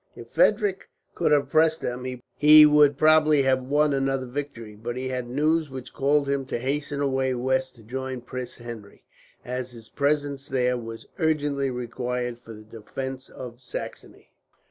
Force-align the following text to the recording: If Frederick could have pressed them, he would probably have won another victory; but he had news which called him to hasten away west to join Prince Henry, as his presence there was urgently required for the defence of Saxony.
If 0.15 0.29
Frederick 0.29 0.89
could 1.13 1.31
have 1.31 1.51
pressed 1.51 1.81
them, 1.81 2.07
he 2.35 2.65
would 2.65 2.97
probably 2.97 3.43
have 3.43 3.61
won 3.61 3.93
another 3.93 4.25
victory; 4.25 4.75
but 4.75 4.95
he 4.97 5.09
had 5.09 5.29
news 5.29 5.69
which 5.69 5.93
called 5.93 6.27
him 6.27 6.43
to 6.47 6.57
hasten 6.57 7.01
away 7.01 7.35
west 7.35 7.75
to 7.75 7.83
join 7.83 8.21
Prince 8.21 8.57
Henry, 8.57 9.03
as 9.45 9.73
his 9.73 9.89
presence 9.89 10.49
there 10.49 10.75
was 10.75 11.05
urgently 11.19 11.69
required 11.69 12.39
for 12.39 12.53
the 12.53 12.63
defence 12.63 13.29
of 13.29 13.61
Saxony. 13.61 14.31